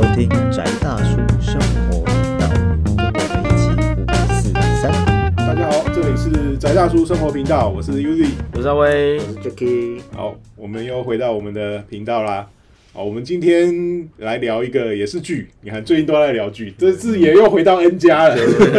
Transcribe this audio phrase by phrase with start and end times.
[0.00, 2.48] 收听宅大叔生活频道，
[2.96, 3.68] 跟我们一起
[4.00, 4.06] 五
[4.40, 4.90] 四三。
[5.36, 8.30] 大家好，这里是宅大叔生活频道，我是 Uzi。
[8.54, 12.48] 我是阿威，我是 Jacky，好，我们又回到我们的频道啦。
[12.94, 18.36] 好，我们今天来聊一个也是剧，你看最近都在聊剧，这次也又回到 N 家了。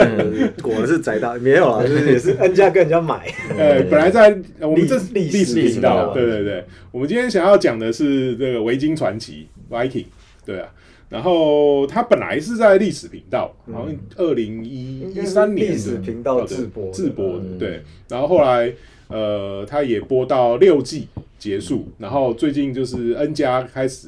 [0.63, 10.05] 果然是宅大，没有啊，就是也是 N 家跟人家买，呃，本来在呃我们这历历史频道，对对对，我们今天想要讲的是这个维京传奇 Viking，
[10.43, 10.67] 对啊。
[11.11, 17.81] 然后他本来是在历史频道，好像二零一一三年历史频道自播的自播的，对。
[18.07, 18.73] 然后后来
[19.09, 24.07] 呃，他也播到六季结束，然后最近就是 N 加开始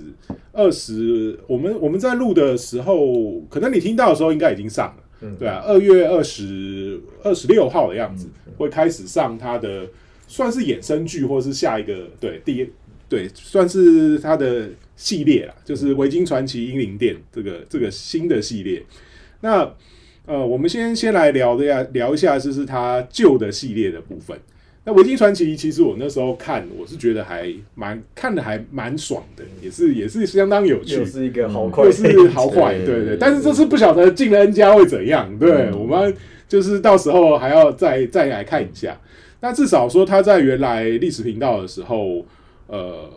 [0.54, 9.86] 二十，我们我们在录的时候，可能你听到的时候应该已经上了，对啊，二月二十二十六号的样子会开始上他的
[10.26, 12.70] 算是衍生剧，或是下一个对第一
[13.10, 18.84] 对算是它的系列啦，就是《维京传奇：英灵殿》这个这个新的系列。
[19.42, 19.70] 那
[20.26, 24.38] 呃，我们先先来聊的呀聊一下，就是它旧的系列的部分。
[24.86, 33.18] 那《维京传奇》其实我那时候看，我是觉得还蛮看的还蛮爽的，也是也是相当有趣又，是一个好快会，是好坏，对对。
[33.18, 36.14] 但是这次不晓得进了 N 家会怎样，对、我们
[36.48, 39.00] 就是到时候还要再再来看一下。
[39.40, 42.26] 那至少说他在原来历史频道的时候，
[42.68, 43.10] 呃，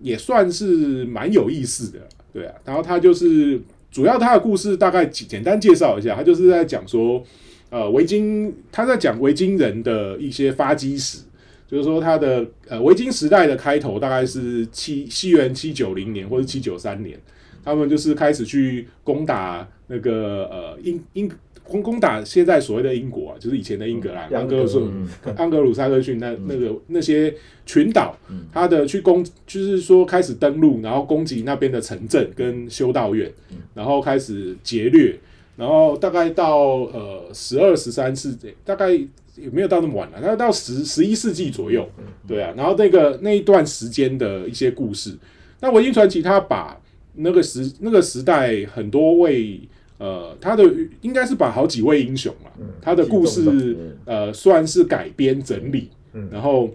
[0.00, 1.98] 也算是蛮有意思的，
[2.32, 2.54] 对啊。
[2.64, 7.22] 然后他就是主要他的故事大概简单介绍一下，他就是在讲说，
[7.70, 11.22] 呃，维京他在讲维京人的一些发迹史，
[11.68, 17.18] 就是说他的呃维京时代的开头大概是七西元七九零年或者七九三年，
[17.64, 21.30] 他们就是开始去攻打那个呃英英
[21.70, 24.92] 攻攻打现在所谓的英国啊，就是以前的英格兰、嗯安格鲁
[25.36, 27.32] 安格鲁萨克逊那那个那些
[27.64, 28.18] 群岛，
[28.52, 33.32] 他的去攻就是说开始登陆，然后攻击那边的城镇跟修道院，
[33.72, 35.16] 然后开始劫掠，
[35.56, 36.58] 然后大概到
[36.92, 41.88] 呃十二十三世纪，大概也没有到那么晚了，那到十十一世纪左右，
[42.26, 45.16] 对啊，然后那个那一段时间的一些故事，
[45.60, 46.76] 那维京传奇他把
[47.14, 49.60] 那个时那个时代很多位
[50.00, 50.64] 呃，他的
[51.02, 52.50] 应该是把好几位英雄嘛，
[52.80, 55.90] 他的故事呃算是改编整理，
[56.32, 56.68] 然后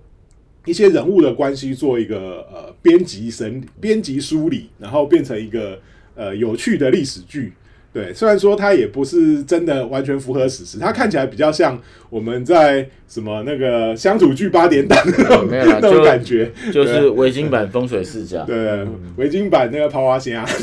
[0.65, 5.79] 一些人物的关系做一个呃编辑审编辑梳理，然后变成一个
[6.15, 7.51] 呃有趣的历史剧。
[7.95, 16.51] 对，虽然说它也不是真的完全符合史实，它看起来比较像我们在什么那个乡土剧八点档那种那种感觉。
[16.73, 18.85] 就是维京版风水世家，对，
[19.15, 20.45] 维京版那个抛花仙啊，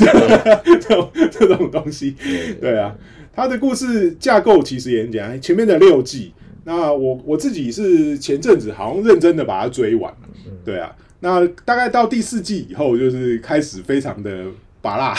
[0.79, 2.15] 这种这种东西，
[2.61, 2.95] 对啊，
[3.33, 6.31] 它的故事架构其实也很简单，前面的六季，
[6.65, 10.29] 那我我自己是前阵子好像认真的把它追完了，
[10.63, 14.45] 对啊，那大概到第四季以后，就是开始非常的。
[14.83, 15.15] 拔辣，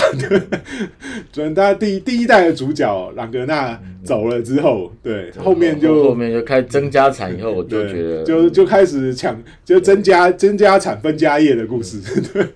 [1.33, 11.99] 准他第第一代的主角朗格纳走了之后，对后面就后面就开始增加产以后，我就对，觉得就就开始抢，就增加增加产分家业的故事。
[12.31, 12.47] 对，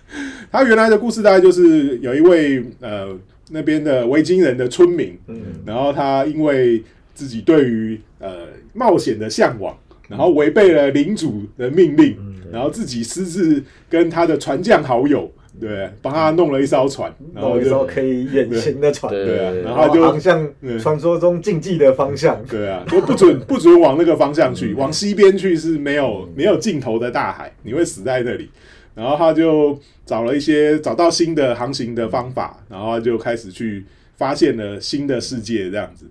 [0.52, 3.18] 他原来的故事大概就是有一位呃
[3.50, 5.18] 那边的维京人的村民，
[5.64, 9.74] 然后他因为自己对于呃冒险的向往，
[10.06, 12.14] 然后违背了领主的命令，
[12.52, 20.78] 然后自己私自跟他的船匠好友，对，帮他弄了一艘船，然后弄一艘就可以远行的船，对对啊，然然后就后航向嗯。
[20.78, 28.48] 传说中禁忌的方向，对啊，就不准不准往那个方向去，往西边去是没有没有尽头的大海，你会死在那里。
[28.94, 33.84] 然后他就找了一些找到新的航行的方法，然后他就开始去
[34.16, 36.06] 发现了新的世界这样子。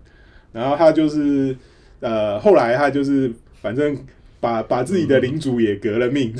[0.53, 1.55] 然后他就是
[1.99, 3.29] 呃，后来他就是
[3.61, 3.97] 反正
[4.39, 6.33] 把把自己的领主也革了命，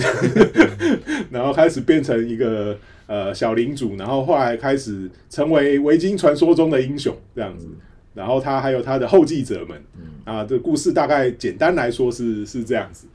[1.29, 7.67] 然后开始变成一个呃小领主，然后后来开始成为维京传说中的英雄这样子。
[8.13, 9.79] 然后他还有他的后继者们，
[10.23, 13.05] 啊，这故事大概简单来说是是这样子。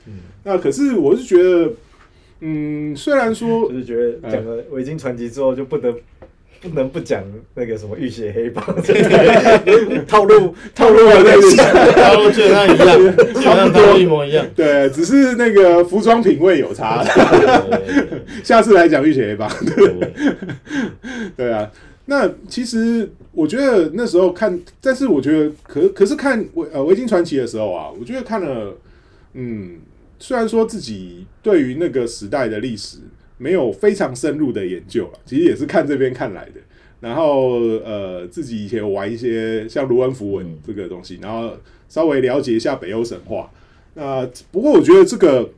[0.44, 1.72] 那可是我是觉得，
[2.38, 5.93] 嗯，虽然说就是觉得讲了维京传奇之后，就不得
[6.62, 7.20] 不能不讲
[7.56, 8.64] 那个什么浴血黑帮，
[10.06, 14.47] 套路套路有点像，套路基本上一样，基本上套路一模一样。
[14.55, 17.05] 对，只是那个服装品味有差。
[18.44, 19.50] 下次来讲浴血黑帮。
[21.37, 21.69] 对啊，
[22.06, 28.76] 那其实我觉得那时候看，但是我觉得可可是看维呃维京传奇的时候啊，我觉得看了，
[29.35, 29.79] 嗯，
[30.19, 32.99] 虽然说自己对于那个时代的历史
[33.43, 36.61] 没有非常深入的研究了，其实也是看这边看来的。
[37.00, 41.50] 然后呃，自己以前玩一些像卢恩符文这个东西，然后
[41.89, 43.50] 稍微了解一下北欧神话。
[43.94, 45.50] 那不过我觉得这个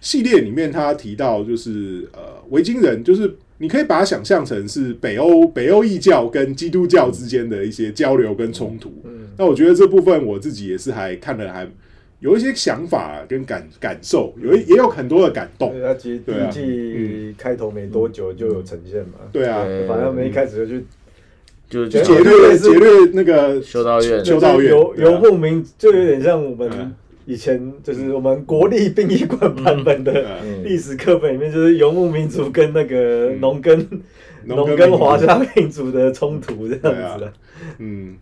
[0.00, 8.94] 系列里面他提到就是呃维京人，就是你可以把它想象成是北欧北欧异教跟基督教之间的一些交流跟冲突。
[9.04, 11.68] 嗯，那我觉得这部分我自己也是还看了还
[12.22, 15.72] 有一些想法跟感感受，有一也有很多的感动。
[15.72, 15.82] 对。
[15.82, 20.84] 他其实第一季开头没多久就有呈现嘛，对啊，反正我们一开始就去
[21.68, 24.24] 就劫掠劫掠那个修道院。
[24.24, 26.94] 修道院游游牧民就有点像我们嗯。
[27.24, 33.78] 以前就是我们国立殡仪馆版本的嗯历史课本里面，就是游牧民族跟那个农耕
[34.42, 37.32] 农农耕华夏民族的冲突这样子的。
[37.78, 38.16] 嗯，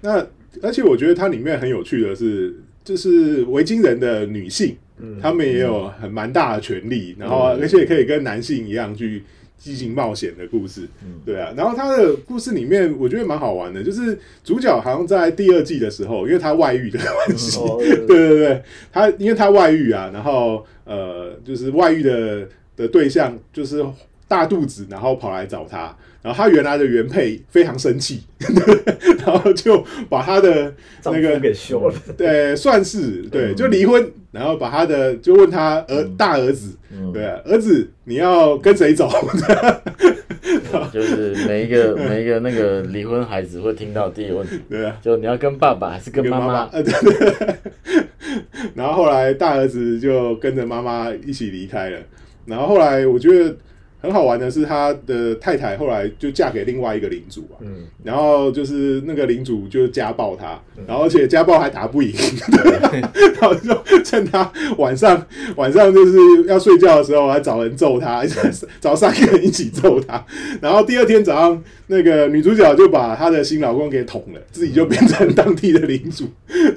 [0.00, 0.26] 那
[0.62, 2.54] 而且我觉得它里面很有趣的是，
[2.84, 5.18] 就是维京人的女性，嗯。
[5.20, 9.22] 她们也有很蛮大的权利，然后而且可以跟男性一样去
[9.58, 10.88] 进行冒险的故事，
[11.24, 11.52] 对啊。
[11.56, 23.84] 然后他的故事里面，我觉得蛮好玩的，就是主角好像在第二季的时候，因为他外遇的关系，哦对对 对，他因为他外遇啊，然后呃，就是外遇的的对象就是
[24.30, 25.92] 大肚子，然后跑来找他，
[26.22, 28.22] 然后他原来的原配非常生气，
[29.26, 30.72] 然后就把他的
[31.06, 39.10] 那个夫给休了，对，算是对，就离婚，然后把他的就问他儿大儿子，嗯对啊，儿子你要跟谁走？
[40.92, 46.68] 就是每一个每一个那个离婚孩子会听到第一个问题，对啊，就你要跟爸爸还是跟妈妈？
[46.72, 47.56] 呃， 对对对。
[48.76, 51.98] 然后后来大儿子就跟着妈妈一起离开了。
[52.46, 53.54] 然后后来我觉得
[54.00, 57.60] 很好玩的是，他的太太后来就嫁给另外一个领主啊。
[57.60, 62.12] 嗯，然后就是那个领主就家暴他，然后而且家暴还打不赢，
[63.40, 65.26] 然后就趁他晚上
[65.56, 68.24] 晚上就是要睡觉的时候，还找人揍他，
[68.80, 70.24] 找三个人一起揍他。
[70.60, 76.24] 然后第二天早上，那个女主角就把她的新老公给捅了，自己就变成当地的领主。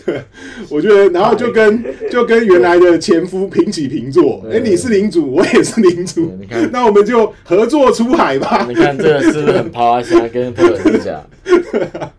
[0.05, 0.21] 对，
[0.69, 4.43] 我觉得，然后就跟就跟原来的前夫平起平坐。
[4.51, 6.37] 哎，你是领主，我也是领主
[6.71, 7.12] 那我们就
[7.43, 8.65] 合作出海吧。
[8.69, 11.23] 你看这个是不是很抛虾跟破人之家？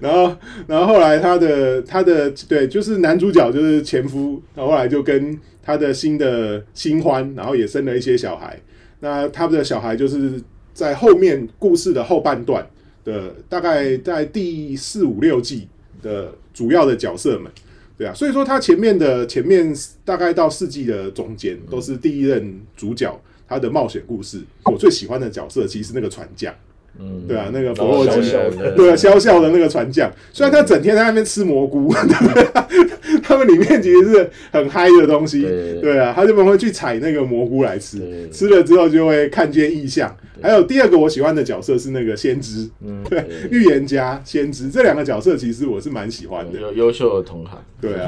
[0.00, 0.36] 然后，
[0.66, 8.58] 然后后来他的他的对，就是男主角就是前夫，然后后来就跟他的新的新欢，然后也生了一些小孩。
[9.00, 10.40] 那他们的小孩就是
[10.74, 12.66] 在后面故事的后半段
[13.04, 15.66] 的，大概在第四五六季
[16.02, 17.50] 的主要的角色们，
[17.96, 19.74] 对啊，所以说他前面的前面
[20.04, 24.42] 大概到四季的中间都是第一任主角他的冒险故事。
[24.64, 26.54] 我最喜欢的角色其实是那个船匠。
[26.98, 31.92] 嗯，对啊，那个佛洛基小小的 对啊，小小的那个船匠，虽然他整天在那边吃蘑菇，
[33.22, 35.80] 他们里面其实是很嗨的东西，对。
[35.80, 40.14] 对啊，他就不会去采那个蘑菇来吃，吃了之后就会看见异象。
[40.42, 44.68] 还有第二个我喜欢的角色是那个先知，嗯， 对，预言家、先知。
[44.68, 48.06] 这两个角色其实我是蛮喜欢的，有优秀的同行，对啊，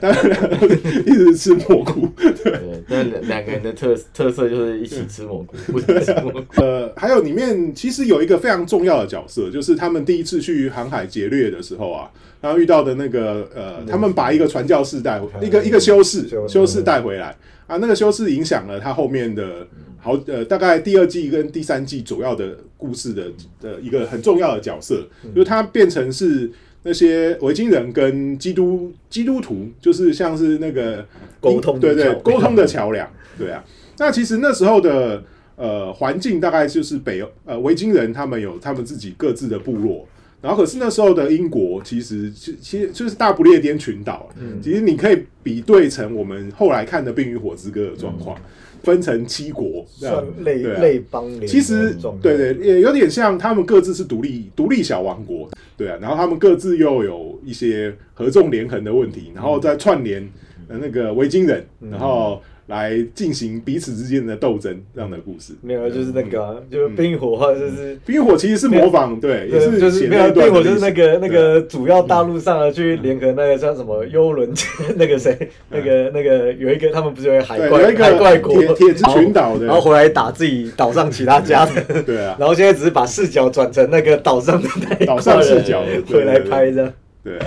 [0.00, 2.08] 他们一直吃蘑菇，
[2.44, 6.40] 对，但两两个人的特特色就是一起吃蘑菇，不是吃蘑菇。
[6.62, 12.10] 呃，还有里面其实有一个非常重要的角色，就是他们第一次去航海劫掠的时候啊，
[12.40, 16.82] 然后遇到的那个呃，他们把一个传教士带回，一个一个修士修士。
[16.82, 17.36] 带回来。
[17.66, 19.66] 啊，那个修士影响了他后面的
[19.98, 23.24] 好呃，大概第二季跟第三季主要的故事的
[23.60, 26.50] 的一个很重要的角色，就是他变成是。
[26.88, 31.04] 那些维京人跟基督基督徒，就是像是那个
[31.40, 33.64] 沟通对对沟通的桥梁， 对啊。
[33.98, 35.20] 那其实那时候的
[35.56, 40.06] 呃环境大概就是北欧呃维京人他们有他们自己各自的部落，
[40.40, 44.60] 然后可是那时候的英国其实其其实就是大不列颠群岛，嗯。
[44.62, 48.38] 其实你可以比对成我们后来看的《冰与火之歌》的状况，
[48.82, 50.14] 分成七国，这样。
[50.14, 50.80] 算类对啊。
[50.80, 60.28] 类邦联其实对对，也有点像他们各自是独立独立小王国，对啊，然后他们各自又有一些合纵连横的问题，然后再串联
[60.68, 65.52] 呃那个维京人，然后来进行彼此之间的斗争这样的故事。
[65.60, 74.50] 没有，就是那个啊，就是冰火话，就是冰火其实是模仿，对，也，是就是没有冰火就是那个那个主要大陆上的去联合那个叫什么幽轮，
[74.96, 75.36] 那个谁，
[75.70, 78.56] 那个那个有一个他们不是有海怪海怪国。
[78.56, 79.66] 铁铁之群岛的。
[79.66, 84.68] 然后回来打自己岛上其他家的， 对啊，然后现在只是把视角转成那个岛上的
[85.06, 86.92] 岛上视角回来拍这样。
[87.22, 87.46] 对啊，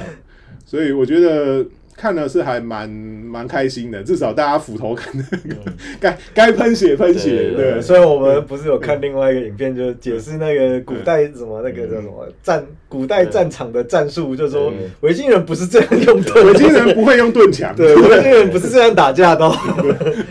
[0.65, 1.65] 所以我觉得
[1.99, 5.55] 看了是还蛮蛮开心的，至少大家斧头看那个
[5.99, 19.45] 该该喷血喷血，对虽然我们不是有看另外一个影片，就解释那个古代什么那个叫什么战古代战场的战术，就说维京人不是这样用的，维京人不会用盾墙，对 维京人不是这样打架的。
[19.49, 19.53] 哦，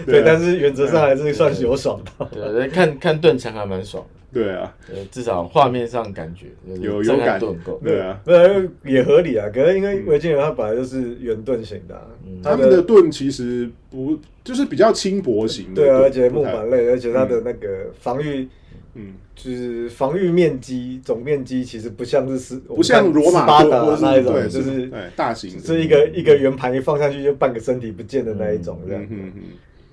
[0.07, 2.27] 对但是原则上还是算是有爽的。
[2.33, 4.18] 对，看看盾墙还蛮爽的。
[4.33, 6.47] 对啊，呃，至少画面上感觉
[6.81, 7.81] 有有感度很够。
[7.83, 9.49] 对啊，呃，也合理啊。
[9.53, 12.07] 可是因为维京人他本来就是圆盾型的、啊，
[12.43, 18.47] 他们的盾其实不就是比较轻薄型的，对啊，而且木板类，而且它的那个防御，
[18.95, 29.09] 嗯，就是防御面积总面积其实不像是斯，不像罗马巴达盾那一种，对就是对大型，是一个一个圆盘一放上去就半个身体不见的那一种，这样嗯。
[29.11, 29.43] 嗯嗯，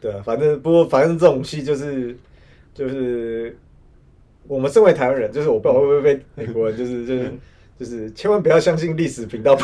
[0.02, 2.16] 对啊，反正不过反正这种戏就是
[2.74, 3.56] 就是
[4.48, 7.32] 我们身为台湾人，就是我不知道会不会被美国人就是就是
[7.80, 9.56] 就是千万不要相信历史频道，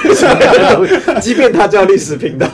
[1.22, 2.48] 即便它叫历史频道。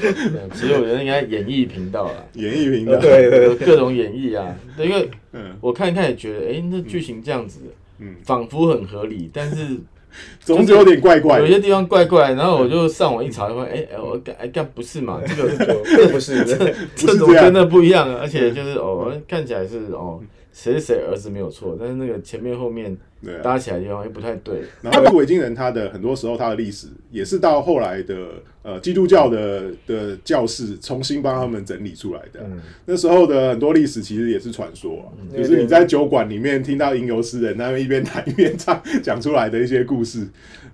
[0.00, 0.12] 对
[0.54, 4.56] 其实我觉得应该演艺频道啊，演艺频道，对对有各种演绎啊。
[4.76, 7.60] 对，因为嗯我看一看也觉得，哎，那剧情这样子，
[7.98, 9.76] 嗯，仿佛很合理，但是
[10.40, 12.32] 总之有点怪怪，有些地方怪怪。
[12.32, 15.20] 然后我就上网一查，发现，哎哎，我干哎干不是嘛？
[15.26, 15.48] 这个
[15.84, 16.56] 并不是，这
[16.94, 18.20] 这种真的不一样啊？
[18.22, 20.20] 而且就是哦，看起来是哦，
[20.54, 22.96] 谁是谁儿子没有错，但是那个前面后面
[23.42, 24.62] 搭起来的地方又不太对。
[24.80, 28.28] 然后维京人他的很多时候他的历史也是到后来的
[28.62, 32.40] 呃基督教的的教士重新帮他们整理出来的。
[32.40, 32.60] 啊、嗯。
[32.86, 35.36] 那时候的很多历史其实也是传说啊，嗯。
[35.36, 40.28] 就是你在酒馆里面听到吟游诗人那边一边弹一边唱讲出来的一些故事，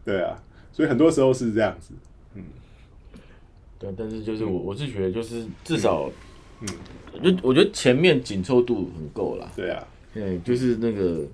[0.05, 0.37] 对啊，
[0.73, 1.95] 所以很多时候是这样子。
[2.35, 2.43] 嗯。
[3.79, 6.13] 对，但是就是我我是觉得就是至少，嗯
[7.13, 9.51] 我觉得我觉得前面紧凑度很够啦。
[9.57, 11.25] 对啊，对，就是那个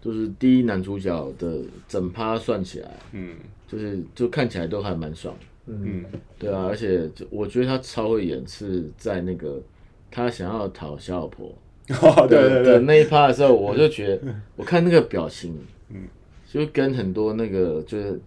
[0.00, 3.34] 就是第一男主角的整趴算起来，嗯。
[3.68, 5.34] 就是就看起来都还蛮爽。
[5.66, 6.04] 嗯。
[6.38, 9.60] 对啊，而且就我觉得他超会演，是在那个
[10.10, 11.48] 他想要讨小老婆
[12.00, 15.58] 哦，对对对，的那一趴的时候，我就觉得我看那个表情，
[15.90, 16.02] 嗯
[16.52, 18.20] 就跟很多那个就是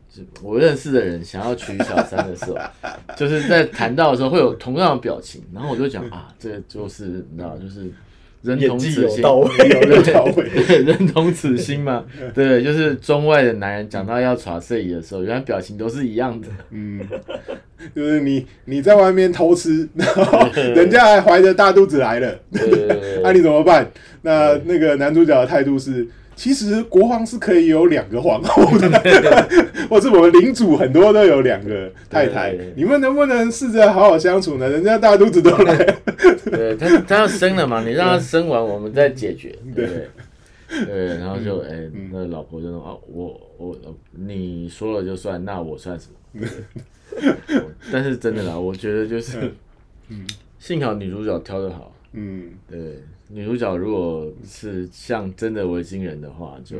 [0.43, 2.57] 我认识的人想要娶小三的时候，
[3.17, 7.89] 就是在谈到的时候会有同样的表情，然后我就讲啊，这就是你知道，就是
[8.41, 9.23] 人同此心，
[10.85, 12.05] 人同此心嘛。
[12.33, 16.47] 对，就是中外的男人讲到要耍睡椅的时候，原来表情都是一样的。
[16.71, 17.01] 嗯，
[17.95, 23.89] 就是你你在外面偷吃，然后人家还怀着大肚子来了，对那你怎么办？
[24.21, 26.07] 那那个男主角的态度是，
[26.39, 28.87] 其实国王是可以有两个皇后的，
[29.91, 32.55] 或者我们领主很多都有两个太太。
[32.77, 34.69] 你们能不能试着好好相处呢？
[34.69, 35.73] 人家大肚子都来。
[35.77, 35.95] 了，
[36.49, 39.85] 对他他要生了嘛， 你让他生完，我们再解决，对。
[39.85, 40.85] 不对？
[40.85, 43.75] 对，然后就哎、那老婆就说啊，我我
[44.11, 46.47] 你说了就算，那我算什么？
[47.91, 49.51] 但是真的啦，我觉得就是，
[50.57, 52.79] 幸好女主角挑的好，嗯，对，
[53.31, 56.77] 女主角如果是像真的维京人的话，就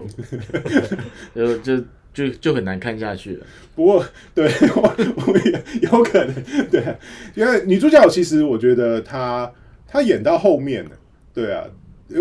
[1.36, 3.46] 就就就就很难看下去了。
[3.76, 4.96] 不过，对 我
[5.28, 6.34] 我也有可能，
[6.72, 6.96] 对啊，
[7.36, 9.52] 因为女主角其实我觉得她
[9.88, 10.92] 她演到后面了，
[11.34, 11.64] 对啊，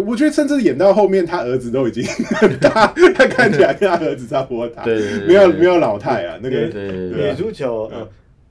[0.07, 2.05] 我觉得甚至演到后面，她儿子都已经
[2.37, 8.07] 很大，她看起来跟她儿子差不多大，对对对对没有没有老太啊，那对个女主角呃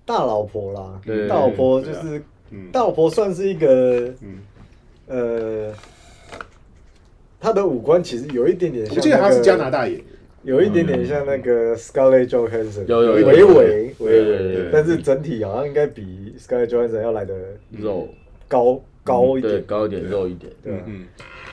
[0.05, 4.39] 大老婆啦对，大老婆就是嗯大老婆算是一个嗯，
[5.07, 5.73] 呃，
[7.39, 10.03] 他的五官其实有一点点像，我记得他是加拿，大演员，
[10.43, 13.65] 有一点点像那个 Scarlett Johansson，有有有微微有对
[13.99, 17.33] 微对对微，但是整体好像应该比 Scarlett Johansson 要来的
[17.71, 18.09] 肉。
[18.49, 20.49] 高高一点，高一点，肉一点。
[20.63, 21.05] 对啊，嗯，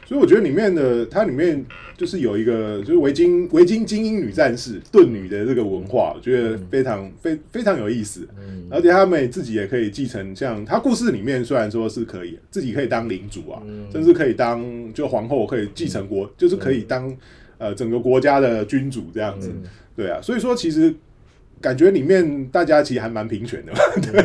[0.04, 1.64] 所以我觉得里面的它里面
[1.96, 8.28] 就是有一个就是维京维京精英女战士盾女的这个文化，我觉得非常非非常有意思。
[8.38, 8.66] 嗯。
[8.70, 13.86] 而且他们自己也可以继承，像他故事里面虽然说是可以自己可以当领主啊，嗯。
[13.92, 17.16] 甚至可以当就皇后，可以继承国，就是可以当
[17.58, 19.62] 呃整个国家的君主这样子，嗯。
[19.96, 20.92] 对啊，所以说其实
[21.60, 24.22] 感觉里面大家其实还蛮平权的嘛， 对，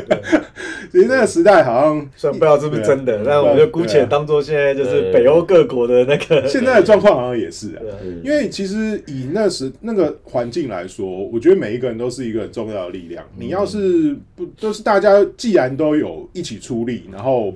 [0.91, 7.81] 其实那个时代好像虽然不知道是不是真的，但我们就姑且当做现在就是北欧各国的那个，现在的状况好像也是啊，
[8.23, 13.25] 因为其实以那时那个环境来说，我觉得每一个人都是一个很重要的力量。
[13.37, 17.53] 你要是不，就是大家既然都有一起出力，然后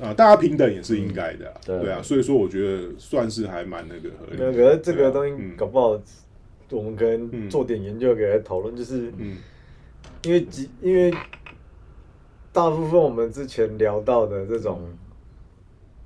[0.00, 1.78] 呃，大家平等也是应该的啊、对。
[1.80, 2.00] 对啊。
[2.02, 4.52] 所以说，我觉得算是还蛮那个合理那的。
[4.52, 5.52] 可是这个东西嗯。
[5.56, 6.00] 搞不好，
[6.70, 9.36] 我们可能做点研究给他讨论，就是嗯。
[10.22, 11.10] 因为几因为
[12.52, 14.80] 大部分我们之前聊到的这种，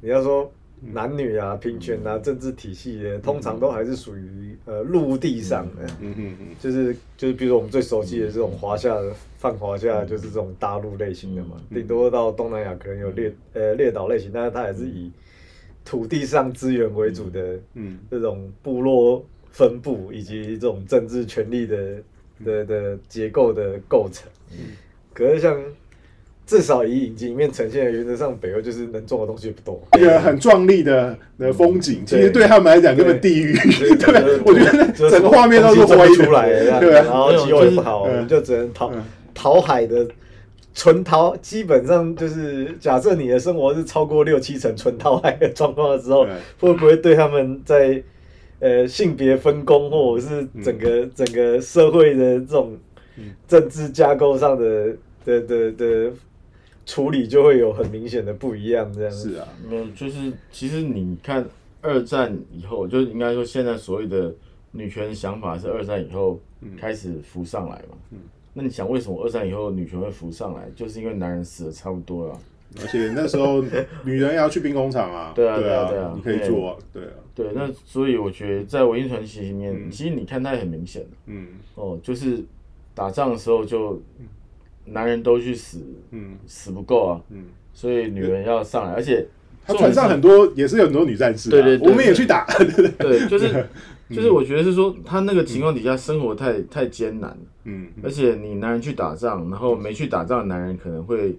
[0.01, 6.15] 你要说男女啊、平权啊、政治体系的，通常都还是属于呃陆地上的，嗯。
[6.17, 11.79] 嗯嗯就是就是比如说我们最熟悉的这种华夏的泛华夏，就是这种大陆类型的嘛，嗯。
[11.79, 15.11] 顶多到东南亚可能有列呃列岛类型，但是它还是以
[15.85, 17.99] 土地上资源为主的嗯。
[18.11, 21.77] 这种部落分布以及这种政治权力的
[22.45, 24.29] 的的结构的构成。
[25.13, 25.57] 可是像
[26.45, 29.81] 至少以影集里面呈现的，原则上北欧就是能种的东西不多。
[29.97, 33.55] 一个很壮丽的的风景，其实对他们来讲根本地狱。
[33.55, 38.93] 对 对，我觉得整个画面都是歪出来的，对，然后气候也不好，我们就只能逃
[39.33, 40.07] 逃海的。
[40.77, 46.27] 纯淘基本上就是假设你的生活是超过六七成纯淘海的状况的时候，
[46.59, 48.03] 会不会对他们在
[48.65, 52.75] 呃性别分工或者是整个整个社会的这种
[53.47, 56.13] 政治架构上的的的的
[56.87, 58.91] 处理就会有很明显的不一样？
[58.91, 61.47] 这样是啊，没有，就是其实你看
[61.83, 64.35] 二战以后，就应该说现在所谓的
[64.71, 66.41] 女权想法是二战以后
[66.79, 67.97] 开始浮上来嘛。
[68.13, 68.19] 嗯
[68.57, 70.71] 那你想为什么二战以后女权会浮上来？
[70.77, 72.39] 就是因为男人死的差不多了，
[72.81, 73.63] 而且那时候
[74.05, 77.47] 女人也要去兵工厂啊，对啊，对啊，对啊，你可以做啊，对啊，对。
[77.55, 82.43] 那所以我觉得在《文艺传奇》里面，其实你看它也很明显嗯，哦，就是
[82.95, 84.01] 打仗的时候就
[84.87, 85.79] 男人都去死，
[86.11, 89.27] 嗯，死不够啊，嗯，所以女人要上来，而且
[89.67, 92.47] 他船上很多也是有很多女战士，对对，我们也去打，
[92.99, 93.67] 对，就是。
[94.11, 101.37] 就是我觉得是说，他那个情况底下生活太太艰难嗯，而且你男人去打仗，然后没去打仗的男人可能会。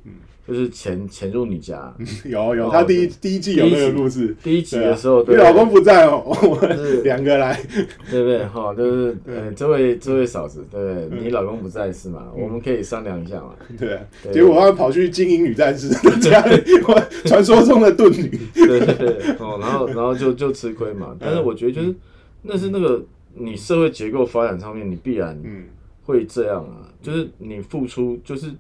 [0.48, 1.92] 就是潜潜入你家，
[2.24, 7.60] 有有，他第一第一季有那个故事，第一集的时候，你老公不在哦，我们两个来，
[8.12, 8.46] 对不对？
[8.46, 11.10] 哈，就是呃，这位这位嫂子，对？
[11.20, 12.28] 你老公不在是吗？
[12.38, 13.56] 我们可以商量一下嘛。
[13.80, 14.00] 对，
[14.32, 16.62] 结果他跑去经营女战士家里，
[17.26, 21.16] 传说中的盾女，对对对，哦，然后然后就就吃亏嘛。
[21.20, 21.92] 但是我觉得就是
[22.46, 25.38] 那是那个你社会结构发展上面，你必然
[26.04, 28.52] 会这样啊，就是你付出就是。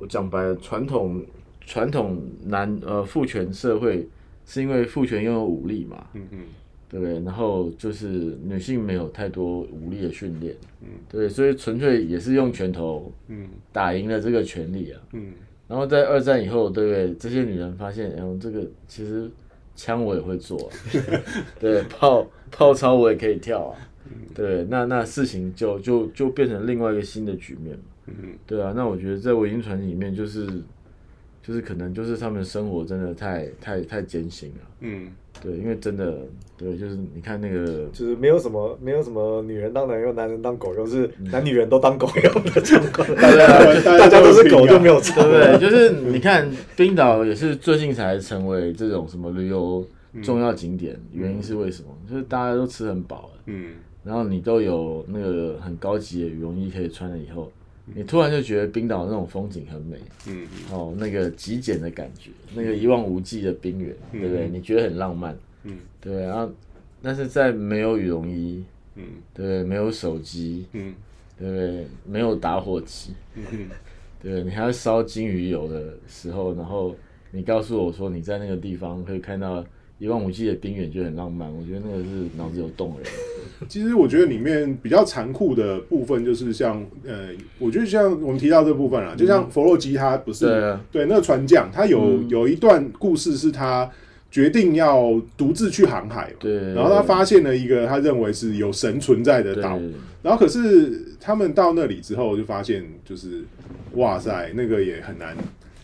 [0.00, 1.20] 我讲白了，传统
[1.66, 4.08] 传统男呃父权社会
[4.46, 6.38] 是因为父权拥有武力嘛，嗯嗯，
[6.88, 7.14] 对不对？
[7.24, 8.06] 然后就是
[8.44, 15.32] 女性没有太多武力的训练，嗯，对，所以纯粹也是用拳头，嗯，打赢了这个权利啊，嗯，
[15.66, 17.12] 然后在二战以后，对不对？
[17.14, 19.28] 这些女人发现，哎，这个其实
[19.78, 20.68] 枪我也会做，
[21.60, 23.78] 对，炮炮操我也可以跳啊，
[24.34, 27.84] 对，那那事情就就就变成另外一个新的局面嘛。
[28.06, 30.48] 嗯，对啊，那我觉得在《维京传奇》里面，就是
[31.48, 34.68] 就是可能就是他们生活真的太太太艰辛了。
[34.80, 35.08] 嗯，
[35.42, 36.18] 对，因为真的
[36.58, 43.08] 对，就是你看那个，就是没有什么没有什么女人当男用，男人当狗用，是男女人都当狗用的状况。
[43.14, 45.58] 大家大家都是狗就没有错，对不对？
[45.58, 49.82] 就是你看冰岛也是最近才成为这种什么旅游
[50.22, 51.88] 重要景点，原因是为什么？
[52.06, 53.70] 就是大家都吃很饱了，嗯，
[54.04, 57.50] 然后你都有那个很高级的羽绒衣可以穿了以后。
[57.94, 64.48] 你突然就觉得冰岛那种风景很美，嗯，哦，那个极简的感觉，那个一望无际的冰原，对不对？
[64.48, 66.22] 你觉得很浪漫，嗯，对。
[66.22, 66.52] 然后，
[67.02, 68.64] 但是在没有羽绒衣，
[68.96, 70.94] 嗯，对，没有手机，嗯，
[71.38, 71.86] 对不对？
[72.06, 73.44] 没有打火机，嗯，
[74.22, 76.94] 对，你还要烧金鱼油的时候，然后
[77.30, 79.64] 你告诉我说你在那个地方可以看到。
[79.98, 83.10] 一望无际的冰原就很浪漫，我觉得那个是脑子有洞人。
[83.68, 93.90] 其实我觉得里面比较残酷的部分就是像呃，我觉得像我们提到这部分啊，就像弗洛基他不是对那个船匠，他有有一段故事是他
[94.30, 99.80] 决定要独自去航海，对，然后他发现了一个他认为是有神存在的岛，
[100.22, 103.42] 然后可是他们到那里之后就发现就是
[103.94, 105.36] 哇塞，那个也很难。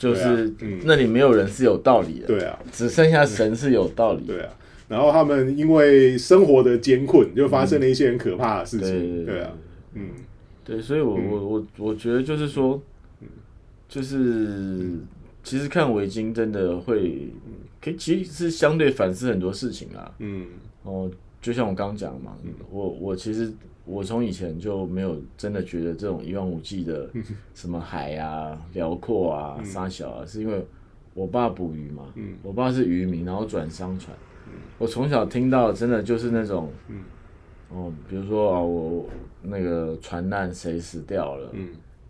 [0.04, 0.52] 就是
[0.84, 4.52] 那里没有人是有道理的，对啊，只剩下神是有道理，对啊。
[4.86, 9.50] 然后他们因为生活的艰困，就发生了一些很可怕的事情，对啊，
[9.94, 10.10] 嗯，
[10.62, 12.80] 对，所以我我我我觉得就是说，
[13.88, 14.98] 就是
[15.42, 17.28] 其实看围巾真的会，
[17.80, 20.46] 可以其实是相对反思很多事情啊，嗯，
[20.82, 22.36] 哦，就像我刚刚讲嘛，
[22.70, 23.52] 我我其实。
[23.86, 27.10] 我从以前就没有真的觉得这种一望无际的
[27.54, 30.64] 什么海啊、辽阔啊、沙小啊，是因为
[31.12, 34.16] 我爸捕鱼嘛，我爸是渔民，然后转商船。
[34.78, 36.70] 我从小听到真的就是那种，
[37.70, 39.06] 哦，比如说啊，我
[39.42, 41.50] 那个船难谁死掉了，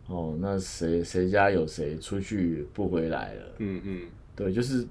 [0.06, 4.02] 哦，那谁谁家有谁出去不回来了，嗯嗯，
[4.36, 4.86] 对，就是。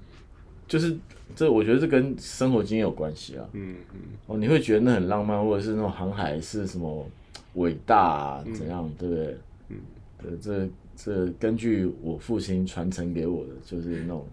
[0.66, 0.96] 就是
[1.36, 3.46] 这，我觉得这跟生活经验有关系啊。
[3.52, 4.00] 嗯嗯。
[4.26, 7.06] 哦，你会觉得那很浪漫，或者是那种航海是什么
[7.54, 8.44] 伟大啊？
[8.54, 9.36] 怎样，对不对？
[9.68, 9.76] 嗯。
[10.22, 14.26] 对，这这根据我父亲传承给我的，就是那种，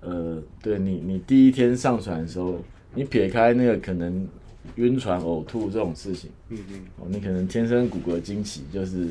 [0.00, 2.58] 呃，对你你第一天上船的时候，
[2.94, 4.26] 你撇开那个可能
[4.76, 6.80] 晕船、呕吐这种事情，嗯嗯。
[6.98, 9.08] 哦，你可能天生骨骼惊奇，就是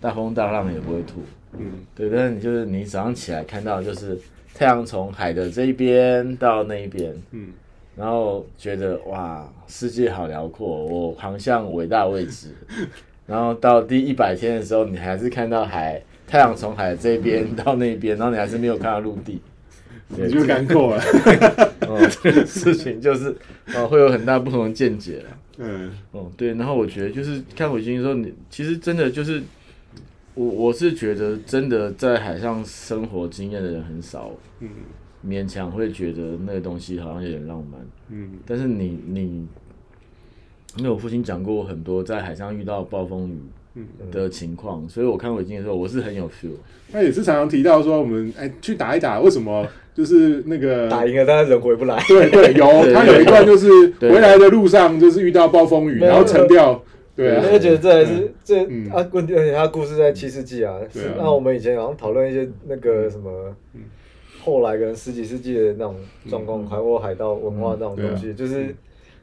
[0.00, 1.20] 大风大浪也不会吐。
[1.58, 1.72] 嗯。
[1.94, 4.18] 对，但是你就是你早上起来看到就是。
[4.54, 7.48] 太阳从海的这一边到那一边，嗯，
[7.96, 12.48] 然后觉得哇，世界好辽阔，我航向伟大位置。
[13.26, 19.40] 然后到第一百天的时候，你还是看到海太阳从海这边到那边，然后你还是没有看到陆地，
[20.16, 21.02] 对你就干过了。
[21.86, 23.34] 哦，这个事情就是
[23.74, 25.38] 哦，会有很大不同的见解了。
[25.58, 29.40] 嗯哦，对，然后我觉得就是看火星的时候，你其实真的就是
[30.34, 34.68] 我我是觉得真的在海上生活经验的人很少，嗯
[35.26, 39.46] 勉强会觉得那个东西好像有点浪漫，嗯但是你你，
[40.76, 43.38] 因为我父亲讲过很多在海上遇到暴风雨
[43.74, 46.56] 嗯，的情况，所以我看火星的时候，我是很有 feel。
[46.90, 52.02] 他也是常常提到说，我们哎去打一打，为什么 就是那个打赢了，但是人回不来。
[52.08, 53.68] 对对，有对他有一段就是
[54.00, 56.82] 回来的路上就是遇到暴风雨，然后沉掉。
[57.20, 57.42] 对啊。
[57.44, 58.90] 我，就觉得这还是这嗯。
[58.90, 60.78] 啊问题，而且他故事在七世纪啊。
[60.92, 61.14] 对啊。
[61.18, 63.54] 那我们以前好像讨论一些那个什么，
[64.42, 65.96] 后来跟十几世纪的那种
[66.28, 68.74] 状况，海或海盗文化那种东西，就是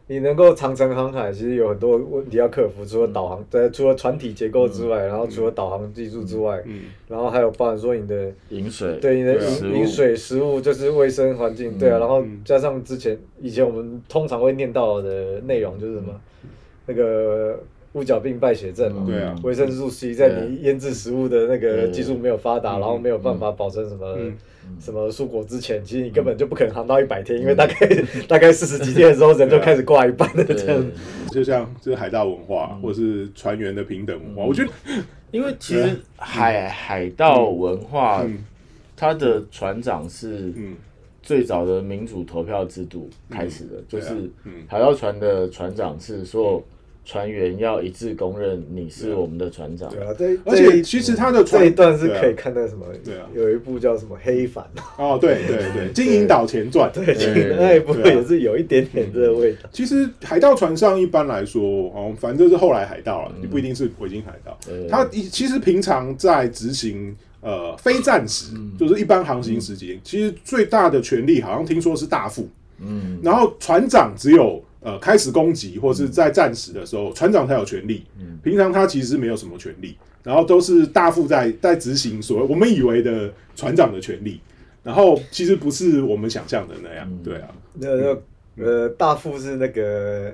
[0.09, 6.83] 你能够长城航海，其实有很多问题要克服，除了导航，在除了船体结构之外，然后除了导航技术之外，嗯。
[7.09, 16.13] 然后还有包含说你的饮水，对你的饮饮水、食物，就是卫生环境，对啊，然后加上之前以前我们通常会念到的内容就是什么，
[16.85, 17.59] 那个
[17.93, 19.35] 乌角病败血症嘛，对啊。
[19.43, 22.79] 维生素 C 在你腌制食物的那个技术没有发达，嗯。
[22.79, 24.37] 然后没有办法保证什么嗯。
[24.79, 27.75] 什么蔬果之前，其实你根本就不可能扛到一百天，因为大概
[28.27, 30.55] 大概四十几天的时候，人就开始挂一半了对。
[30.55, 30.91] 这样。
[31.31, 34.71] 就像这是海盗文化，或是船员的平等文化，我觉得
[35.31, 38.43] 因为其实海海盗文化，嗯。
[38.95, 40.75] 它的船长是嗯。
[41.23, 44.31] 最早的民主投票制度开始的，就是
[44.65, 46.63] 海盗船的船长是所有
[47.09, 49.89] 船员要一致公认你是我们的船长。
[49.89, 53.25] 对啊，对而且其实他的船这一段是可以看到什么，对啊。
[53.33, 54.61] 有一部叫什么《黑帆》，
[55.01, 59.53] 哦，对对对，《金银岛前传》对，对那一部也是有一点点这个味。
[59.53, 59.69] 道。
[59.71, 61.61] 其实海盗船上一般来说，
[61.95, 64.57] 哦，反正是后来海盗了，你不一定是维京海盗。
[64.89, 72.49] 他一其实平常在执行呃非战时，就是一般航行时间，其实最大的权力好像听说是大副，
[72.81, 78.05] 嗯，然后船长只有呃开始攻击或是在战时的时候，船长才有权利。
[78.41, 84.39] 平常他其实没有什么权利，然后都是大副在在执行所谓我们以为的船长的权利，
[84.83, 87.11] 然后其实不是我们想象的那样。
[87.21, 88.17] 对啊，那那
[88.65, 90.33] 呃，大副是那个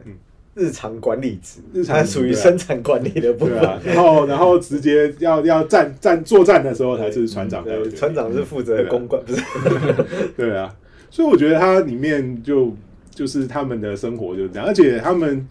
[0.53, 3.57] 日常管理职，日常属于生产管理的部分。
[3.57, 9.41] 对啊，然后然后直接要要战战作战的时候才是船长才有对，船长是负责公关，不是？
[10.37, 10.75] 对啊，
[11.09, 12.71] 所以我觉得它里面就
[13.13, 15.47] 就是他们的生活就是这样，而且他们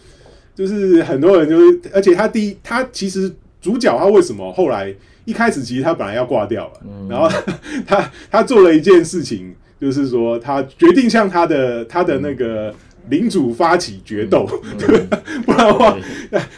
[0.54, 4.94] 就是很多人就是，而且他第一，他其实主角他为什么后来
[5.24, 7.28] 一开始其实他本来要挂掉了，然后
[7.86, 12.74] 他他做了一件事情，就是说他决定向他的他的那个
[13.08, 14.46] 领主发起决斗，
[15.44, 15.96] 不然的话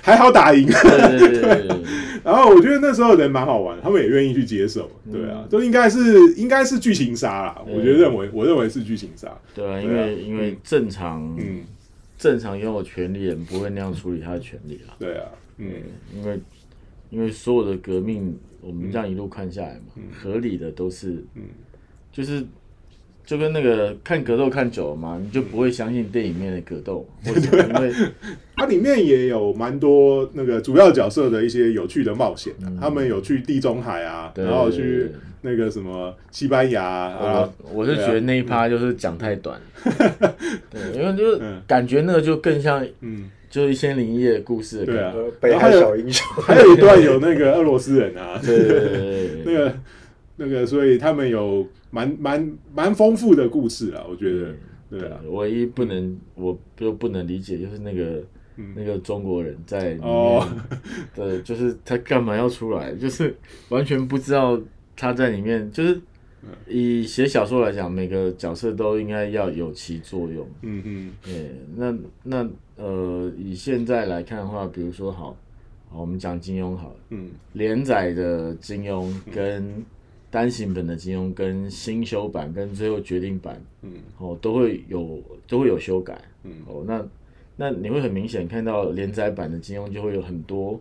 [0.03, 0.67] 还好打赢。
[0.67, 1.77] 对对对对 对，
[2.23, 11.63] 然后我觉得那时候人蛮好玩，他们也愿意去接受，对啊，都应该是应该是剧情杀啦，我觉得认为我认为是剧情杀，对啊，因为因为正常嗯，
[12.19, 15.27] 正常拥有权利的人不会那样处理他的权利啦，对啊，
[15.59, 15.67] 嗯。
[16.15, 16.41] 因为
[17.11, 21.43] 因为所有的革命，我们这样一路看下来嘛，合理的都是嗯，
[22.11, 22.45] 就是
[23.27, 27.65] 就跟那个看格斗看久了嘛，你就不会相信电影里面的格斗，为什么？
[27.65, 27.93] 因为
[28.57, 35.11] 它里面也有蛮多那个主要角色的一些有趣的冒险啊他们有去地中海啊，对然后对对去
[35.43, 39.61] 那个什么西班牙啊我，我是觉得那一趴就是讲太短，
[40.71, 41.61] 对，因为就是嗯。
[41.67, 45.13] 感觉那个就更像嗯，就是一千零一夜的故事的感觉，对啊。
[45.17, 49.55] 呃，北海小英雄，还有一段有那个俄罗斯人啊，对对对對那对。
[49.59, 49.75] 个
[50.37, 54.55] 那个，所以他们有蛮蛮蛮丰富的故事啊，我觉得，
[54.91, 58.23] 对啊，唯一不能我就不能理解就是那个。
[58.77, 60.47] 那个中国人在里面哦
[61.13, 62.95] 对，就是他干嘛要出来？
[62.95, 63.37] 就是
[63.69, 64.57] 完全不知道
[64.95, 65.69] 他在里面。
[65.73, 66.01] 就是
[66.69, 70.49] 以写小说来讲，每个角色都应该要有其作用。
[70.63, 71.93] 嗯嗯对，那
[72.23, 75.37] 那呃，以现在来看的话，比如说好，
[75.91, 79.85] 好我们讲金庸好了，嗯连载的金庸跟
[80.35, 86.21] 单行本的金庸跟新修版跟最后决定版，嗯哦，都会有都会有修改。
[86.43, 87.07] 嗯哦，那
[87.55, 90.81] 那你会很明显看到连载版的金庸就会有很多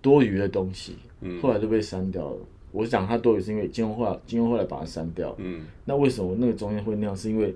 [0.00, 2.38] 多余的东西，嗯后来都被删掉了。
[2.72, 5.36] 我讲它多余是因为金庸后来金庸后来把它删掉。
[5.36, 7.14] 嗯那为什么那个中间会那样？
[7.14, 7.54] 是因为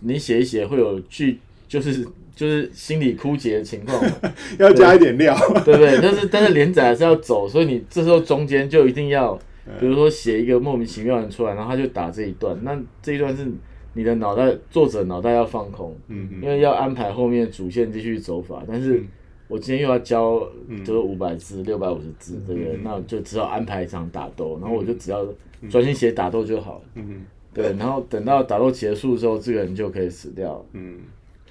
[0.00, 3.98] 你写一写会有剧，就是就是心理枯竭的情况，
[4.60, 5.98] 要加一点料，对不对？
[6.02, 9.40] 但是但是连载还是要走，所以你这时候中间就一定要，嗯
[9.78, 13.46] 比如说写一个莫名其妙的人出来，然后他就打这一段，那这一段是
[13.94, 16.42] 你的脑袋作者脑袋要放空，嗯嗯。
[16.42, 19.02] 因为要安排后面主线继续走法，但是
[19.48, 20.40] 我今天又要教，
[20.84, 22.80] 就是五百字、六百五十字，对不对？
[22.82, 25.26] 那就只好安排一场打斗，然后我就只要
[25.70, 26.84] 专心写打斗就好了。
[26.94, 27.24] 嗯。
[27.54, 30.64] 对，然后等到打斗结束之后，这个人就可以死掉。
[30.72, 30.98] 嗯。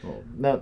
[0.02, 0.60] 哦，那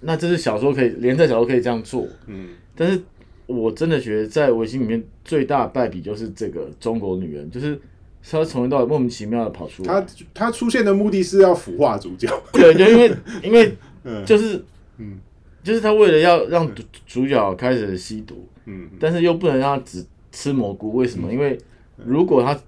[0.00, 2.50] 那这是小说可以连载小说可以这样做，嗯。
[2.76, 3.00] 但是
[3.46, 7.78] 我真的觉得在维新里面最大的败笔就是这个中国女人，就是
[8.22, 10.00] 她从头到尾莫名其妙的跑出来。
[10.00, 12.28] 她她出现的目的是要腐化主角。
[12.52, 13.72] 对，就因为 因为
[14.04, 14.62] 嗯就是
[14.98, 15.18] 嗯
[15.62, 21.32] 就是她为了要让主主角开始吸毒，嗯但是又不能让他只吃蘑菇，为什么？
[21.32, 21.58] 因为
[21.96, 22.58] 如果他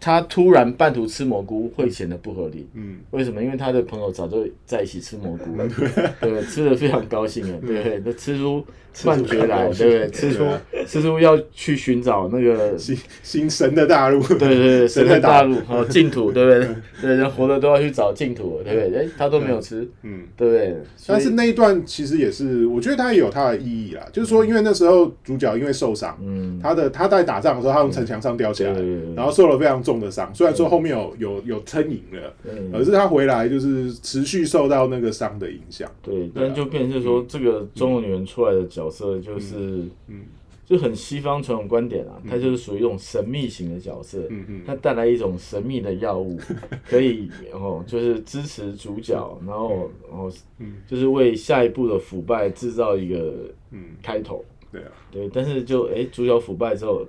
[0.00, 2.68] 他突然半途吃蘑菇，会显得不合理。
[2.74, 3.42] 嗯为什么？
[3.42, 5.68] 因为他的朋友早就在一起吃蘑菇了，
[6.20, 6.42] 对？
[6.42, 8.02] 吃的非常高兴了，对？
[8.04, 8.64] 那吃出
[9.04, 10.10] 幻觉来，对不对？
[10.10, 10.44] 吃出
[10.86, 14.20] 吃出要去寻找那个，新新神的大陆。
[14.38, 16.74] 对对对， 神的的大陆哦净土，对不对？
[17.02, 19.04] 对，人活着都要去找净土，对不对？
[19.04, 20.22] 哎，他都没有吃，嗯。
[20.36, 20.76] 对不对？
[21.06, 24.02] 但是那一段其实也是，我觉得它也有它的意义啦。
[24.12, 30.30] 就是说，因为那时候主角因为受伤，嗯，他的他在打仗的时候，他从城墙上掉下来对对对，然后受了非常重的伤。
[30.34, 35.90] 虽然说后面有有有撑赢了，嗯可是他回来就是持续受到那个伤的影响。
[36.02, 40.24] 对，但就变成是说，这个中国女人出来的角色就是，嗯
[40.64, 44.60] 就很西方传统观点啊，它就是属于一种神秘型的角色，嗯嗯。
[44.66, 46.36] 它带来一种神秘的药物，
[46.84, 50.78] 可以哦，就是支持主角，然后然后嗯。
[50.86, 53.32] 就是为下一步的腐败制造一个
[53.70, 54.44] 嗯，开头。
[54.72, 57.06] 对啊，对，但是就哎，主角腐败之后，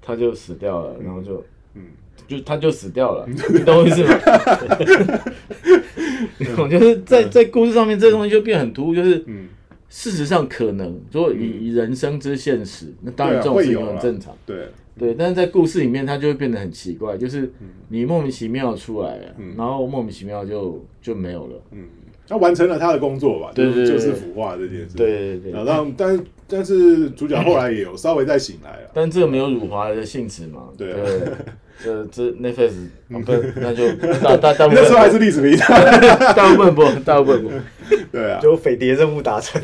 [0.00, 1.86] 他就死掉了，然后就嗯。
[2.28, 4.10] 就他就死掉了，你懂我意思吗？
[6.62, 9.48] 我就是在在故事上面，这个东西就变很突兀，就是嗯，
[9.90, 15.14] 事实上可能，如果以以人生之现实，那当然这种事情很正常，对，对。
[15.14, 17.52] 但是在故事里面，它就会变得很奇怪，就是
[17.88, 21.88] 你莫名其妙出来了，然后莫名其妙就就没有了，嗯，
[22.28, 23.96] 他完成了他的工作吧，就是对对对。
[23.96, 25.52] 就是腐化这件事。，对对对。
[25.52, 28.90] 然后让但但是主角后来也有稍微再醒来了。
[28.94, 30.98] 但这个没有辱华的性质嘛，对啊
[31.82, 32.70] 这这 Netflix
[33.10, 33.90] 啊不，那就
[34.22, 35.56] 大大大部分那时候还是历史迷
[36.36, 37.50] 大部分不，大部分不，
[38.12, 39.60] 对啊，就匪谍任务达成。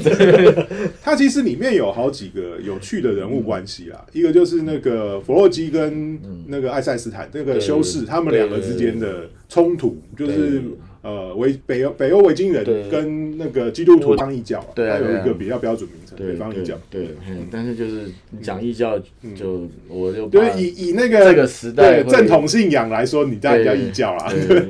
[1.02, 10.62] 它其实里面有好几个有趣的人物关系啦，一个就是那个弗洛基跟那个爱塞斯坦那个修士，他们两个之间的冲突，就是
[11.07, 16.77] 呃维北欧北欧维京人对跟那个基督徒当异教啊，它对啊对啊有一个比较标准名称，对北方异教。
[16.90, 18.99] 对，嗯，但是就是你讲异教，
[19.37, 24.29] 就我就对怕，以以那个这个时代正统信仰来说，你当然叫异教啦。
[24.29, 24.66] 对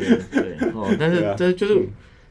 [0.98, 1.80] 但是 对啊这就是。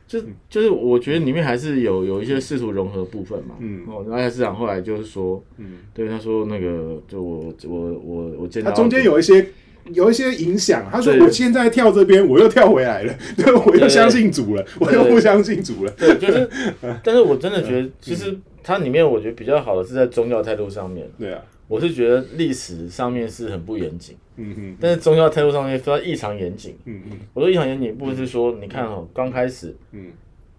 [0.08, 9.48] 就就是我觉得里面还是有有一些试图融合的部分嘛，嗯哦，然后市长后来就是说，嗯，对他说那个就我我我我见到他中间有一些
[9.94, 10.88] 有一些影响。
[10.92, 15.92] 他说我现在跳这边，我又跳回来了， 对，我又相信主了，我又不相信主了。
[15.98, 16.50] 对，就是，
[17.04, 26.76] 但是我真的觉得，其实它里面我觉得比较好的是在宗教态度上面，对啊，我是觉得历史上面是很不严谨，嗯嗯但是宗教态度上面非常异常严谨。
[26.86, 27.18] 嗯嗯。
[27.34, 30.12] 我说异常严谨，不是说，你看哦，刚开始嗯。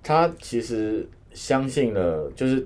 [0.02, 2.64] 他其实相信了，就是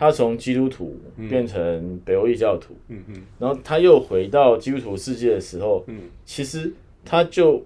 [0.00, 3.22] 他从基督徒变成北欧异教徒，嗯嗯。
[3.38, 6.04] 然后他又回到基督徒世界的时候，嗯。
[6.24, 6.72] 其实
[7.04, 7.62] 他就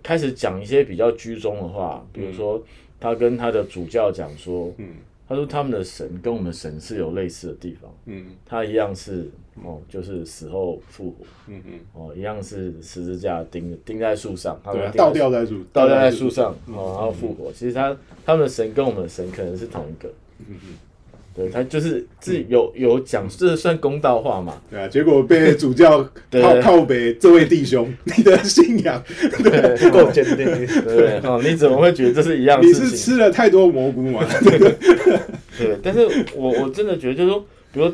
[0.00, 2.62] 开始讲一些比较居中的话，比如说
[3.00, 4.90] 他跟他的主教讲说，嗯。
[5.28, 8.26] 他说他们的神跟我们神是有类似的地方，嗯。
[8.46, 9.28] 他一样是
[9.64, 17.50] 哦，就是死后复活，嗯嗯，哦，一样是十字架钉钉在树上，他们倒吊在树，倒吊在树上，哦，然后复活。
[17.52, 20.78] 其实他他们的神跟我们的神可能是同一个，嗯嗯，
[21.34, 24.60] 对他就是自己有有讲，这算公道话嘛？
[24.70, 29.02] 对啊，结果被主教 对靠靠北，这位弟兄， 你的信仰，
[29.42, 30.46] 对不够坚定。
[30.84, 31.18] 对？
[31.24, 32.96] 哦，你怎么会觉得这是一样你是？
[32.96, 34.24] 吃了太多蘑菇吗？
[35.58, 37.90] 对，但是我我真的觉得，就是说，比如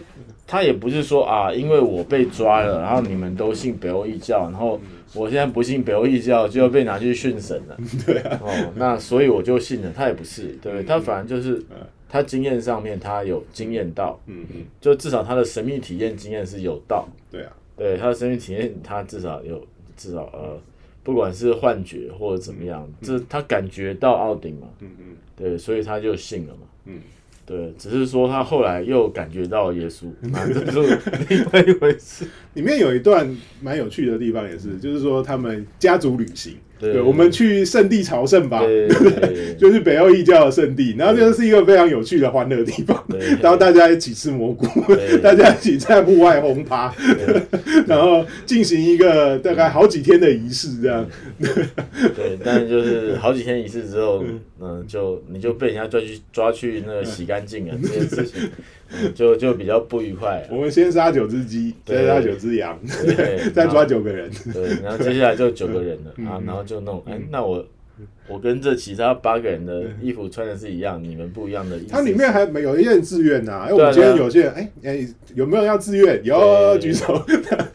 [0.46, 4.80] 他也不是说啊，因为我被抓了，然后你们都信北欧异教，然后
[5.14, 7.76] 我现在不信北欧异教，就要被拿去训神了。
[8.04, 8.40] 对啊。
[8.42, 10.82] 哦，那所以我就信了，他也不是，对？
[10.82, 11.62] 他反而就是
[12.08, 19.64] 他经验上面他有经验到，嗯嗯，就至少他的神秘体验经验是有到，对啊，对他的神秘体验，他至少有
[19.96, 20.60] 至少呃，
[21.02, 25.16] 不管是幻觉或者怎么样，这他感觉到奥丁嘛，嗯嗯。
[25.36, 26.62] 对，所以他就信了嘛。
[26.86, 26.98] 嗯，
[27.46, 32.26] 对，只是说他后来又感觉到耶稣， 啊，这就是另外一回事。
[32.54, 39.54] 里面有一段蛮有趣的地方，也是，就是说他们家族旅行，对，我们去圣地朝圣吧，对对对。
[39.58, 45.18] 就是北欧异教的圣地，然后这是一个非常有趣的欢乐地方，对然后大家一起吃蘑菇，对。
[45.18, 46.94] 大家一起在户外轰趴，
[47.86, 51.04] 然后进行一个大概好几天的仪式，这样，
[51.40, 54.24] 对，但是就是好几天仪式之后，
[54.60, 58.42] 嗯，就你就被人家抓去抓去那个洗干净了，这件事情，
[58.92, 61.98] 嗯就就比较不愉快我们先杀九只鸡，对。
[61.98, 66.26] 再杀九只羊，对 再抓九个人，对，然后接下来就九个人了嗯。
[66.26, 67.64] 啊，然后就弄，哎，那我
[68.28, 71.86] 我跟这其他八个人的衣服穿的是一样，你们不一样的意思。
[71.88, 74.24] 它里面还没有一些人自愿呐，因为我对啊们今天对啊。
[74.24, 76.22] 有些人，哎哎，有没有要自愿？
[76.24, 77.36] 有举手，对。
[77.36, 77.68] 啊，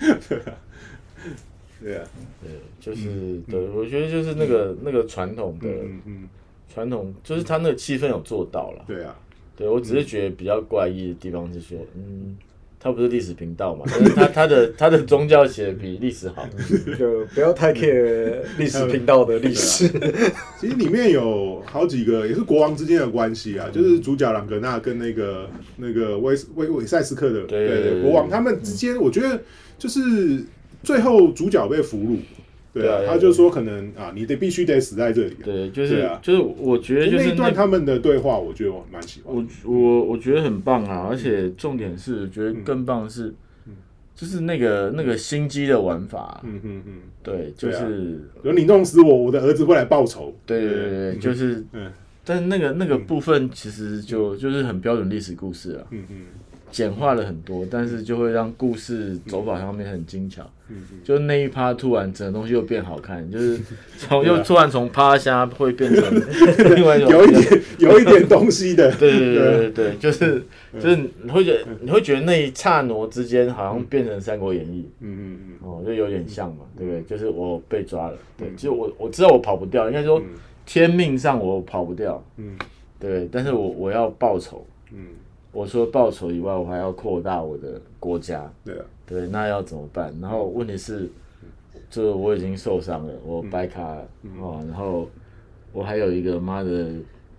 [1.82, 2.04] 对啊，
[2.42, 6.30] 对，就是对，我觉得就是那个那个传统的嗯嗯，
[6.74, 8.86] 传统，就是他那个气氛有做到了。
[8.88, 9.14] 对啊，
[9.58, 12.38] 对我只是觉得比较怪异的地方是说，嗯，
[12.84, 16.46] 他不是历史频道嘛，但是他他的他的宗教写的比历史好。
[17.00, 19.88] 就不要太 care 历史频道的历史。
[20.60, 29.42] 其实里面有好几个也是国王之间的关系啊，就是主角朗格纳跟那个那个威威韦塞斯克的对对对对国王，他们之间，我觉得
[29.78, 30.44] 就是
[30.84, 32.18] 最后主角被俘虏，
[32.74, 35.38] 对啊他就说可能啊，你得必须得死在这里。
[35.44, 36.20] 对，就是、啊。
[36.24, 39.36] 就是我觉得就是那他们的对话，我觉得我蛮喜欢。
[39.36, 43.34] 我我我觉得很棒啊，而且重点是，我觉得更棒的是，
[44.16, 50.34] 就是那个那个心机的玩法，嗯嗯嗯，对，就是如果你弄死我，我的儿子会来报仇。
[50.46, 51.92] 对对对对，就是，嗯。
[52.26, 56.16] 但是那个那个部分其实就就是很标准历史故事啊，嗯嗯
[56.74, 60.42] 简化了很多，但是就会让故事走法上面很精巧。
[60.70, 63.60] 嗯嗯，就那一趴突然整个东西又变好看，就是
[63.96, 66.04] 从又突然从趴下会变成
[66.76, 68.92] 另外一种，有一点有一点东西的。
[68.98, 74.90] 对对对对对对，就是就是你会觉得你会觉得那一刹那之间好像变成《三国演义。
[75.02, 77.04] 嗯嗯嗯》哦，就有点像嘛，对不对？
[77.04, 80.20] 就是我被抓了，对，其实我我知道我跑不掉，应该说
[80.66, 82.58] 天命上我跑不掉，嗯。
[83.00, 85.08] 对，但是我我要报仇，嗯，
[85.54, 90.14] 我除了报仇以外，我还要扩大我的国家，对啊，对，那要怎么办？
[90.20, 91.08] 然后问题是，
[91.92, 94.08] 这我已经受伤了，我白卡了、
[94.42, 95.08] 哦，然后
[95.72, 96.90] 我还有一个妈的，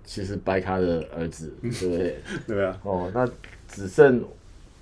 [0.05, 2.17] 其实白卡的儿子，对不对？
[2.47, 3.29] 对啊，哦，那
[3.67, 4.23] 只剩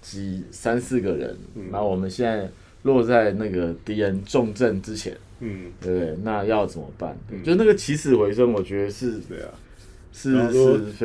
[0.03, 1.35] 几三四个人，
[1.71, 2.47] 然后我们现在
[2.83, 6.17] 落在那个敌人重症之前，嗯，对不对？
[6.23, 7.17] 那要怎么办？
[7.43, 9.49] 就那个起死回生，我觉得是对啊。
[10.13, 10.31] 是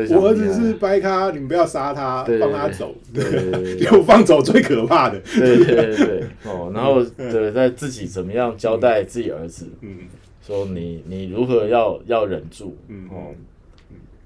[0.07, 0.15] 是。
[0.15, 2.93] 我儿子是掰咖，你们不要杀他，放他走。
[3.13, 3.87] 对对对 对。
[3.87, 5.19] 有放走最可怕的。
[5.21, 6.23] 对对对对。
[6.43, 9.99] 哦，然后对在自己怎么样交代自己儿子，嗯。
[10.45, 13.07] 说你你如何要要忍住，嗯。
[13.09, 13.33] 哦，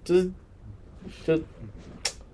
[0.04, 0.30] 就是
[1.26, 1.40] 就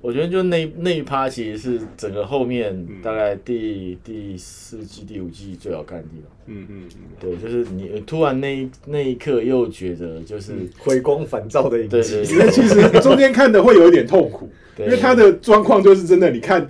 [0.07, 6.31] 我觉得就那那一趴其实是整个后面大概第第四季第五季最好看的地方。
[6.45, 16.65] 嗯嗯嗯，对，就是你突然那一那一刻又觉得就是回光返照的一集对对， 對其实中间看的会有一点痛苦，因为他的状况就是真的，你看。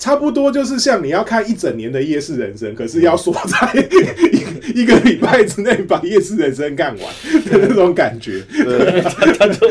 [0.00, 3.72] 差不多就是像你要看一整年的夜市人生，可是要锁在
[4.72, 7.06] 一一个礼拜之内把夜市人生干完
[7.44, 8.42] 的那种感觉。
[8.50, 9.68] 对，他他就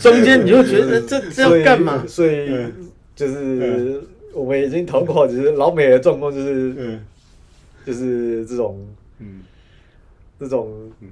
[0.00, 2.04] 中间你就觉得这这要干嘛？
[2.08, 2.50] 所以
[3.14, 4.02] 就是
[4.34, 7.00] 我们已经投过，就是老美的状况就是嗯。
[7.86, 8.84] 就是这种
[9.20, 9.40] 嗯。
[10.40, 10.70] 这种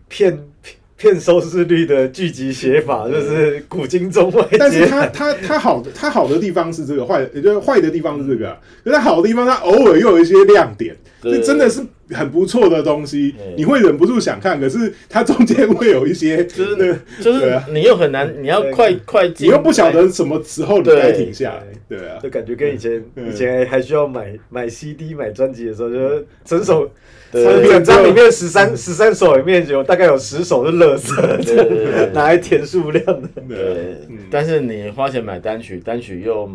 [0.09, 8.57] 骗骗骗收视率的剧集写法，就是古今中外但是皆他他他好的他好的地方是这个，坏也就是坏的地方是这个啊。
[8.83, 14.61] 可是他好的地方，他偶尔又有一些亮点，对这真的是很不错的东西，你会忍不住想看。
[14.61, 22.19] 可是它中间会有一些，就是呢就是你又很难，你要快快，你又不晓得什么时候你该停下来，对啊。
[22.23, 26.89] 就，感觉跟以前嗯以前还需要买买 CD 买专辑的时候，就是整首
[27.33, 27.67] 对。
[27.67, 33.29] 整张里面十三十三首里面有大概有十首是垃圾，对对对对 拿来填数量的。
[33.49, 33.97] 对
[34.31, 36.49] 但是你花钱买单曲，单曲又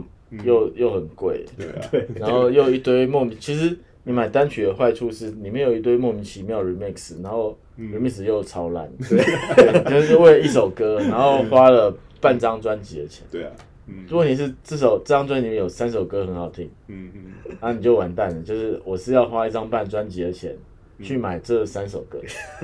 [0.46, 13.26] 又又很贵，对啊，对，然后又一堆莫名，其实你买单曲的坏处是里面有一堆莫名其妙 remix，然后 remix 又超烂，对，就是为了一首歌，然后花了半张专辑的钱。
[13.32, 13.52] 对啊，
[13.88, 14.06] 嗯。
[14.12, 20.56] 问题是这首这张专辑里面有三首歌很好听，嗯嗯，那你就完蛋了，就是我是要花一张半专辑的钱
[21.02, 22.20] 去买这三首歌，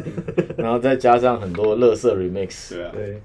[0.57, 3.21] 然后再加上很多乐色 remix，对啊，对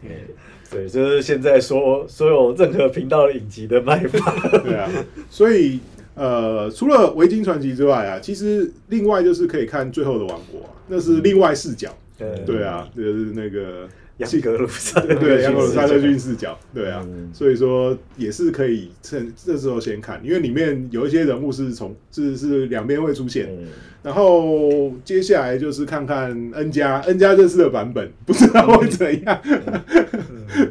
[0.71, 4.89] 对，就是现在说所有任何频道的影集的卖法，对啊，
[5.29, 5.79] 所以
[6.15, 11.97] 呃，除了《维京传奇》之外啊，其实另外就是可以看《最后的王国》啊，那是另外视角。
[12.19, 12.45] 嗯。
[12.45, 12.63] 对。
[12.63, 17.31] 啊，就是那个杨格鲁萨对对，杨格鲁萨特逊视角，对啊，嗯。
[17.33, 23.69] 所以说也是可以趁这时候先看，因为里面有一些人物是从是是两边会出现，嗯，
[24.03, 29.41] 然后接下来就是看看 N 加 N 加这次的版本，不知道会怎样。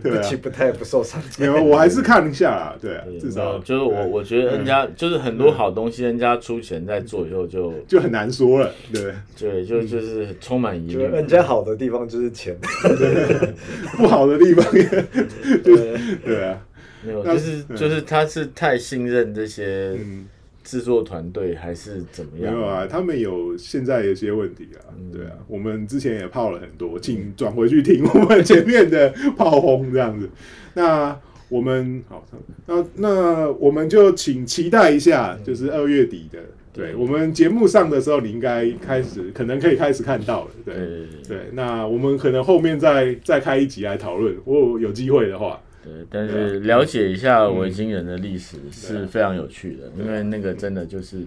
[0.04, 1.22] 对啊不，不太不受伤。
[1.40, 2.76] 没有，我还是看一下啦。
[2.80, 8.70] 对啊，至少就是我，我觉得 N 加就是很多好东西，，N 加出钱在做以后就就很难说了。
[8.94, 10.94] 对，对，就就是充满疑虑。
[10.94, 12.56] 觉得人家好的地方就是钱，
[13.98, 14.84] 不好的地方也
[15.64, 16.62] 对，对啊。
[17.04, 20.28] 没有，那就是就是他是太信任这些嗯，
[20.64, 22.54] 制作团队，还是怎么样？
[22.54, 24.94] 没有啊，他们有现在有些问题啊。
[25.12, 30.30] 对啊，我们之前也泡了很多，请转回去听我们前面的炮轰这样子。
[30.74, 32.26] 那我们好，
[32.66, 36.40] 那那我们就请期待一下，就是二月底的。
[36.74, 40.52] 对我们节目上的时候，你应该开始，可能可以开始看到了。
[40.64, 40.76] 对
[41.28, 45.60] 对那我们可能后面再再开一集来讨论，如果有机会的话。
[45.84, 51.26] 对，但是了解一下维京人的历史是非常有趣的，因为那个真的就是，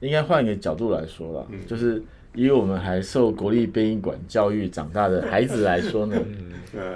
[0.00, 2.02] 应该换一个角度来说啦，就是
[2.34, 6.16] 以我们还受国立殡仪馆教育长大的孩子来说呢，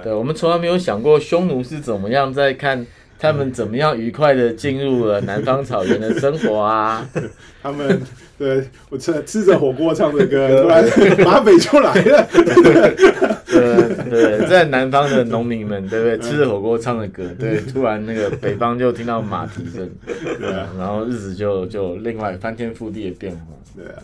[0.03, 2.85] 对，我们从来没有想过匈奴是怎么样在看
[3.19, 7.07] 他们怎么样愉快的进入了南方草原的生活啊，
[7.63, 7.99] 他们
[8.37, 10.85] 对我吃吃着火锅唱着歌， 突然
[11.25, 12.27] 马北就来了。
[13.47, 16.17] 对对，在南方的农民们，对不对？
[16.19, 23.41] 吃着火锅唱着歌，对，突然那个北方就听到马蹄声，对啊，然后日子就就另外翻天覆地的变化。
[23.75, 23.97] 对啊，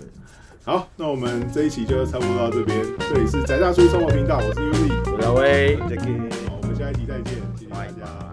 [0.63, 2.79] 好，那我们这一期就差不多到这边。
[2.99, 5.77] 这里是宅大叔生活频道，我是 Uzi，我是阿威。
[5.89, 8.32] Jackie 好，我们下一集再见，谢谢大家。